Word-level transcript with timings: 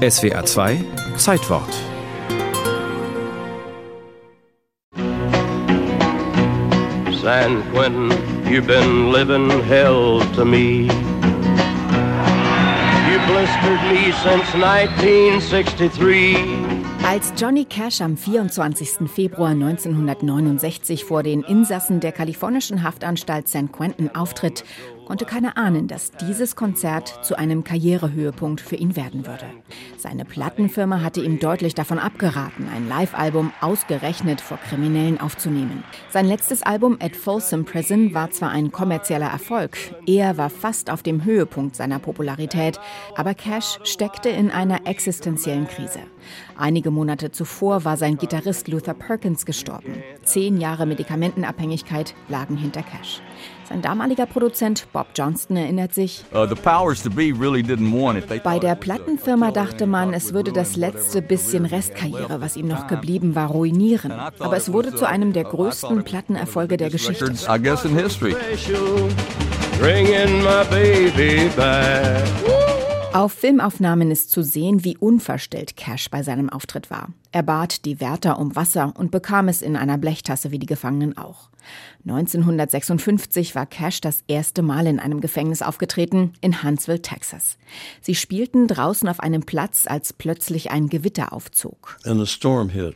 SWA 0.00 0.42
2 0.42 0.82
Zeitwort 1.18 1.68
San 7.20 7.62
Quentin, 7.70 8.10
you've 8.50 8.66
been 8.66 9.12
living 9.12 9.50
hell 9.64 10.20
to 10.36 10.46
me. 10.46 10.88
You 13.10 13.18
blistered 13.26 13.82
me 13.92 14.12
since 14.22 14.54
1963. 14.54 16.80
Als 17.04 17.32
Johnny 17.36 17.64
Cash 17.64 18.00
am 18.00 18.16
24. 18.16 19.06
Februar 19.06 19.50
1969 19.50 21.04
vor 21.04 21.22
den 21.22 21.42
Insassen 21.42 22.00
der 22.00 22.12
kalifornischen 22.12 22.82
Haftanstalt 22.82 23.48
San 23.48 23.72
Quentin 23.72 24.14
auftritt, 24.14 24.64
konnte 25.06 25.24
keiner 25.24 25.56
ahnen, 25.56 25.88
dass 25.88 26.12
dieses 26.12 26.54
Konzert 26.54 27.24
zu 27.24 27.36
einem 27.36 27.64
Karrierehöhepunkt 27.64 28.60
für 28.60 28.76
ihn 28.76 28.94
werden 28.94 29.26
würde. 29.26 29.46
Seine 30.00 30.24
Plattenfirma 30.24 31.02
hatte 31.02 31.20
ihm 31.20 31.38
deutlich 31.38 31.74
davon 31.74 31.98
abgeraten, 31.98 32.66
ein 32.74 32.88
Live-Album 32.88 33.52
ausgerechnet 33.60 34.40
vor 34.40 34.56
Kriminellen 34.56 35.20
aufzunehmen. 35.20 35.84
Sein 36.08 36.24
letztes 36.24 36.62
Album 36.62 36.96
At 37.02 37.14
Folsom 37.14 37.66
Prison 37.66 38.14
war 38.14 38.30
zwar 38.30 38.48
ein 38.48 38.72
kommerzieller 38.72 39.26
Erfolg, 39.26 39.76
er 40.06 40.38
war 40.38 40.48
fast 40.48 40.88
auf 40.88 41.02
dem 41.02 41.24
Höhepunkt 41.24 41.76
seiner 41.76 41.98
Popularität, 41.98 42.80
aber 43.14 43.34
Cash 43.34 43.78
steckte 43.84 44.30
in 44.30 44.50
einer 44.50 44.86
existenziellen 44.86 45.68
Krise. 45.68 46.00
Einige 46.56 46.90
Monate 46.90 47.30
zuvor 47.30 47.84
war 47.84 47.98
sein 47.98 48.16
Gitarrist 48.16 48.68
Luther 48.68 48.94
Perkins 48.94 49.44
gestorben. 49.44 50.02
Zehn 50.24 50.60
Jahre 50.60 50.86
Medikamentenabhängigkeit 50.86 52.14
lagen 52.28 52.56
hinter 52.56 52.82
Cash. 52.82 53.20
Sein 53.70 53.82
damaliger 53.82 54.26
Produzent 54.26 54.88
Bob 54.92 55.06
Johnston 55.14 55.56
erinnert 55.56 55.94
sich, 55.94 56.24
uh, 56.34 56.44
bei 58.42 58.58
der 58.58 58.74
Plattenfirma 58.74 59.52
dachte 59.52 59.86
man, 59.90 60.14
es 60.14 60.32
würde 60.32 60.52
das 60.52 60.76
letzte 60.76 61.20
bisschen 61.22 61.66
Restkarriere, 61.66 62.40
was 62.40 62.56
ihm 62.56 62.68
noch 62.68 62.86
geblieben 62.86 63.34
war, 63.34 63.48
ruinieren. 63.48 64.12
Aber 64.38 64.56
es 64.56 64.72
wurde 64.72 64.94
zu 64.94 65.06
einem 65.06 65.32
der 65.32 65.44
größten 65.44 66.04
Plattenerfolge 66.04 66.76
der 66.76 66.90
Geschichte. 66.90 67.32
Bringing 69.80 70.42
my 70.42 70.62
baby 70.70 71.48
back. 71.56 72.59
Auf 73.12 73.32
Filmaufnahmen 73.32 74.12
ist 74.12 74.30
zu 74.30 74.44
sehen, 74.44 74.84
wie 74.84 74.96
unverstellt 74.96 75.76
Cash 75.76 76.10
bei 76.10 76.22
seinem 76.22 76.48
Auftritt 76.48 76.92
war. 76.92 77.08
Er 77.32 77.42
bat 77.42 77.84
die 77.84 78.00
Wärter 78.00 78.38
um 78.38 78.54
Wasser 78.54 78.94
und 78.96 79.10
bekam 79.10 79.48
es 79.48 79.62
in 79.62 79.74
einer 79.76 79.98
Blechtasse 79.98 80.52
wie 80.52 80.60
die 80.60 80.66
Gefangenen 80.66 81.18
auch. 81.18 81.50
1956 82.06 83.56
war 83.56 83.66
Cash 83.66 84.00
das 84.00 84.22
erste 84.28 84.62
Mal 84.62 84.86
in 84.86 85.00
einem 85.00 85.20
Gefängnis 85.20 85.60
aufgetreten, 85.60 86.34
in 86.40 86.62
Huntsville, 86.62 87.02
Texas. 87.02 87.58
Sie 88.00 88.14
spielten 88.14 88.68
draußen 88.68 89.08
auf 89.08 89.18
einem 89.18 89.42
Platz, 89.42 89.86
als 89.88 90.12
plötzlich 90.12 90.70
ein 90.70 90.88
Gewitter 90.88 91.32
aufzog. 91.32 91.98
And 92.04 92.20
the 92.20 92.32
storm 92.32 92.68
hit, 92.68 92.94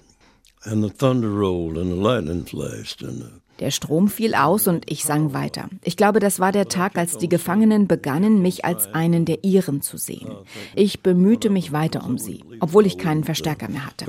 and 0.62 0.84
the 0.84 0.90
thunder 0.90 1.28
rolled, 1.28 1.76
and 1.76 1.90
the 1.92 2.00
lightning 2.00 2.46
flashed, 2.46 3.02
and 3.02 3.20
the 3.20 3.43
der 3.60 3.70
Strom 3.70 4.08
fiel 4.08 4.34
aus 4.34 4.66
und 4.66 4.90
ich 4.90 5.04
sang 5.04 5.32
weiter. 5.32 5.68
Ich 5.82 5.96
glaube, 5.96 6.20
das 6.20 6.40
war 6.40 6.52
der 6.52 6.68
Tag, 6.68 6.96
als 6.96 7.18
die 7.18 7.28
Gefangenen 7.28 7.86
begannen, 7.86 8.42
mich 8.42 8.64
als 8.64 8.92
einen 8.94 9.24
der 9.24 9.44
ihren 9.44 9.80
zu 9.80 9.96
sehen. 9.96 10.32
Ich 10.74 11.00
bemühte 11.00 11.50
mich 11.50 11.72
weiter 11.72 12.04
um 12.04 12.18
sie, 12.18 12.44
obwohl 12.60 12.86
ich 12.86 12.98
keinen 12.98 13.24
Verstärker 13.24 13.68
mehr 13.68 13.86
hatte. 13.86 14.06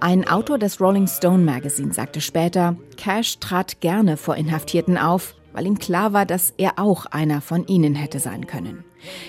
Ein 0.00 0.26
Autor 0.26 0.58
des 0.58 0.80
Rolling 0.80 1.06
Stone 1.06 1.44
Magazine 1.44 1.92
sagte 1.92 2.20
später, 2.20 2.76
Cash 2.96 3.38
trat 3.38 3.80
gerne 3.80 4.16
vor 4.16 4.34
Inhaftierten 4.34 4.98
auf, 4.98 5.36
weil 5.52 5.66
ihm 5.66 5.78
klar 5.78 6.12
war, 6.12 6.26
dass 6.26 6.52
er 6.56 6.78
auch 6.78 7.06
einer 7.06 7.40
von 7.40 7.66
ihnen 7.66 7.94
hätte 7.94 8.18
sein 8.18 8.46
können. 8.46 8.84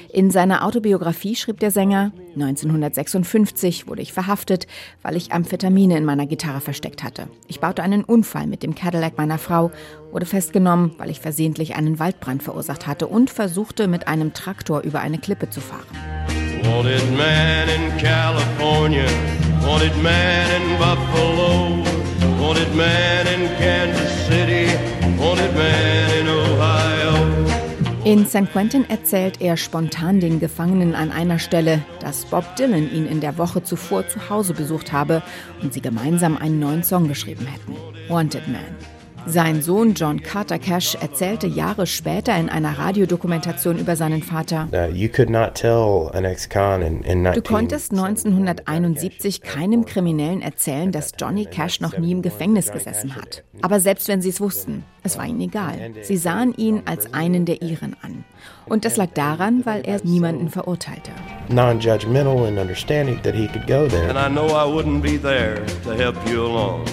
In 0.09 0.30
seiner 0.30 0.66
Autobiografie 0.66 1.36
schrieb 1.36 1.59
der 1.59 1.72
Sänger, 1.72 2.12
1956 2.36 3.88
wurde 3.88 4.02
ich 4.02 4.14
verhaftet, 4.14 4.68
weil 5.02 5.16
ich 5.16 5.31
Amphetamine 5.31 5.98
in 5.98 6.06
meiner 6.06 6.28
Gitarre 6.28 6.62
versteckt 6.62 7.03
hatte. 7.03 7.28
Ich 7.48 7.59
baute 7.59 7.81
einen 7.81 8.03
Unfall 8.03 8.48
mit 8.48 8.62
dem 8.64 8.75
Cadillac 8.75 9.18
meiner 9.18 9.40
Frau, 9.40 9.72
wurde 10.12 10.25
festgenommen, 10.25 10.94
weil 10.98 11.09
ich 11.09 11.20
versehentlich 11.20 11.75
einen 11.75 12.00
Waldbrand 12.00 12.44
verursacht 12.44 12.86
hatte 12.86 13.08
und 13.08 13.30
versuchte 13.30 13.88
mit 13.88 14.08
einem 14.08 14.34
Traktor 14.34 14.81
über 14.81 15.00
eine 15.00 15.18
Klippe 15.18 15.50
zu 15.50 15.62
fahren. 15.62 15.88
Wanted 16.64 17.18
man 17.18 17.68
in 17.68 17.98
California, 17.98 19.06
wanted 19.66 19.96
man 20.02 20.14
in 20.56 20.78
Buffalo, 20.78 21.84
wanted 22.40 22.74
man 22.75 23.28
in 23.36 23.50
Kansas 23.58 24.28
City, 24.28 24.43
in 28.06 28.25
San 28.25 28.50
Quentin 28.52 28.90
erzählt 28.90 29.40
er 29.40 29.56
spontan 29.56 30.19
den 30.19 30.41
Gefangenen 30.41 30.94
an 30.94 31.09
einer 31.09 31.40
Stelle, 31.40 31.81
dass 32.02 32.25
Bob 32.25 32.56
Dylan 32.58 32.91
ihn 32.91 33.06
in 33.06 33.22
der 33.22 33.38
Woche 33.38 33.64
zuvor 33.64 34.08
zu 34.08 34.30
Hause 34.30 34.53
besucht 34.53 34.91
habe 34.91 35.24
und 35.62 35.74
sie 35.74 35.80
gemeinsam 35.80 36.36
einen 36.36 36.59
neuen 36.59 36.84
Song 36.84 37.08
geschrieben 37.08 37.46
hätten. 37.46 37.78
Wanted 38.09 38.47
Man. 38.50 39.03
Sein 39.26 39.62
Sohn 39.62 39.94
John 39.94 40.22
Carter 40.22 40.60
Cash 40.60 40.96
erzählte 40.96 41.48
Jahre 41.48 41.88
später 41.88 42.38
in 42.38 42.50
einer 42.50 42.78
Radiodokumentation 42.78 43.80
über 43.80 43.96
seinen 43.96 44.22
Vater. 44.22 44.68
Du 44.72 45.12
konntest 47.42 47.92
1971 47.92 49.42
keinem 49.42 49.86
Kriminellen 49.86 50.42
erzählen, 50.42 50.92
dass 50.92 51.14
Johnny 51.18 51.46
Cash 51.46 51.80
noch 51.80 51.98
nie 51.98 52.12
im 52.12 52.22
Gefängnis 52.22 52.70
gesessen 52.72 53.16
hat. 53.16 53.44
Aber 53.62 53.80
selbst 53.80 54.10
wenn 54.10 54.22
sie 54.22 54.30
es 54.30 54.42
wussten, 54.42 54.84
es 55.04 55.18
war 55.18 55.26
ihnen 55.26 55.42
egal. 55.42 55.92
Sie 56.02 56.18
sahen 56.18 56.54
ihn 56.56 56.82
als 56.86 57.14
einen 57.14 57.46
der 57.46 57.62
ihren 57.62 57.96
an. 58.02 58.26
Und 58.66 58.86
das 58.86 58.98
lag 58.98 59.10
daran, 59.14 59.66
weil 59.66 59.84
er 59.86 60.02
niemanden 60.04 60.50
verurteilte. 60.50 61.12
Non-judgmental 61.50 62.48
and 62.48 62.60
understanding 62.60 63.22
that 63.24 63.36
he 63.36 63.48
could 63.48 63.68
go 63.68 63.88
there. 63.88 64.10
And 64.10 64.18
I 64.18 64.30
know 64.30 64.48
I 64.48 64.66
wouldn't 64.66 65.02
be 65.02 65.18
there 65.18 65.62
to 65.84 65.92
help 65.92 66.16
you 66.30 66.46
along. 66.46 66.86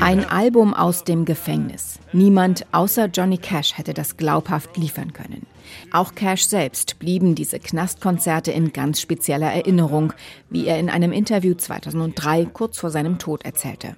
Ein 0.00 0.24
Album 0.24 0.72
aus 0.72 1.04
dem 1.04 1.26
Gefängnis. 1.26 1.98
Niemand 2.14 2.64
außer 2.72 3.06
Johnny 3.06 3.36
Cash 3.36 3.76
hätte 3.76 3.92
das 3.92 4.16
glaubhaft 4.16 4.78
liefern 4.78 5.12
können. 5.12 5.46
Auch 5.90 6.14
Cash 6.14 6.46
selbst 6.46 6.98
blieben 6.98 7.34
diese 7.34 7.58
Knastkonzerte 7.58 8.50
in 8.50 8.72
ganz 8.72 8.98
spezieller 9.00 9.52
Erinnerung, 9.52 10.14
wie 10.48 10.66
er 10.66 10.78
in 10.78 10.88
einem 10.88 11.12
Interview 11.12 11.52
2003 11.54 12.46
kurz 12.46 12.78
vor 12.78 12.88
seinem 12.88 13.18
Tod 13.18 13.44
erzählte. 13.44 13.94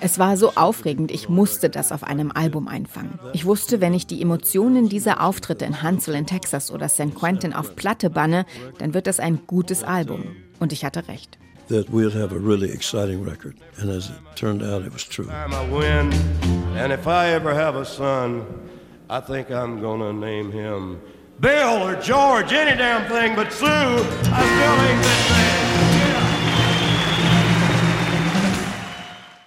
Es 0.00 0.18
war 0.18 0.36
so 0.36 0.56
aufregend, 0.56 1.10
ich 1.10 1.30
musste 1.30 1.70
das 1.70 1.90
auf 1.90 2.04
einem 2.04 2.32
Album 2.32 2.68
einfangen. 2.68 3.18
Ich 3.32 3.46
wusste, 3.46 3.80
wenn 3.80 3.94
ich 3.94 4.06
die 4.06 4.20
Emotionen 4.20 4.90
dieser 4.90 5.22
Auftritte 5.22 5.64
in 5.64 5.82
Huntsville 5.82 6.18
in 6.18 6.26
Texas 6.26 6.70
oder 6.70 6.90
San 6.90 7.14
Quentin 7.14 7.54
auf 7.54 7.76
Platte 7.76 8.10
banne, 8.10 8.44
dann 8.76 8.92
wird 8.92 9.06
das 9.06 9.20
ein 9.20 9.40
gutes 9.46 9.82
Album. 9.82 10.36
Und 10.60 10.72
ich 10.72 10.84
hatte 10.84 11.06
recht. 11.08 11.38
That 11.68 11.90
we'd 11.90 12.14
have 12.14 12.32
a 12.32 12.38
really 12.38 12.70
exciting 12.70 13.22
record. 13.22 13.56
And 13.78 13.90
as 13.90 14.08
it 14.08 14.16
turned 14.34 14.62
out, 14.62 14.84
it 14.84 14.92
was 14.92 15.04
true. 15.04 15.28
I 15.30 15.68
win, 15.70 16.12
And 16.76 16.92
if 16.92 17.06
I 17.06 17.30
ever 17.32 17.54
have 17.54 17.76
a 17.76 17.84
son, 17.84 18.46
I 19.10 19.20
think 19.20 19.50
I'm 19.50 19.80
gonna 19.80 20.12
name 20.12 20.50
him 20.50 20.98
Bill 21.40 21.84
or 21.84 21.94
George, 22.00 22.52
any 22.52 22.76
damn 22.76 23.08
thing 23.08 23.36
but 23.36 23.52
Sue. 23.52 25.37